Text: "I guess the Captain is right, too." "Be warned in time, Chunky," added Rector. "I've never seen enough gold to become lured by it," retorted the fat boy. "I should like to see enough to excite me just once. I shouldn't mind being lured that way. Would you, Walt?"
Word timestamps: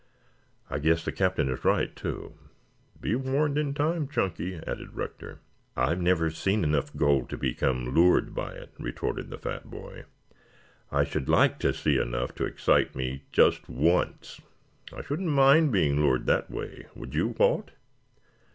"I 0.67 0.79
guess 0.79 1.05
the 1.05 1.11
Captain 1.11 1.47
is 1.47 1.63
right, 1.63 1.95
too." 1.95 2.33
"Be 2.99 3.13
warned 3.13 3.55
in 3.55 3.75
time, 3.75 4.07
Chunky," 4.07 4.55
added 4.65 4.95
Rector. 4.95 5.41
"I've 5.77 6.01
never 6.01 6.31
seen 6.31 6.63
enough 6.63 6.95
gold 6.95 7.29
to 7.29 7.37
become 7.37 7.93
lured 7.93 8.33
by 8.33 8.53
it," 8.53 8.71
retorted 8.79 9.29
the 9.29 9.37
fat 9.37 9.69
boy. 9.69 10.05
"I 10.91 11.03
should 11.03 11.29
like 11.29 11.59
to 11.59 11.71
see 11.71 11.99
enough 11.99 12.33
to 12.37 12.45
excite 12.45 12.95
me 12.95 13.25
just 13.31 13.69
once. 13.69 14.41
I 14.91 15.03
shouldn't 15.03 15.29
mind 15.29 15.71
being 15.71 16.01
lured 16.01 16.25
that 16.25 16.49
way. 16.49 16.87
Would 16.95 17.13
you, 17.13 17.27
Walt?" 17.37 17.69